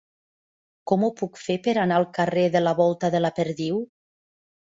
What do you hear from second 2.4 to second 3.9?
de la Volta de la Perdiu?